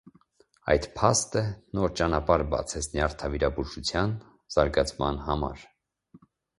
[0.73, 1.43] Այդ փաստը
[1.81, 4.19] նոր ճանապարհ բացեց նյարդավիրավուժության
[4.59, 5.67] զարգացման համար։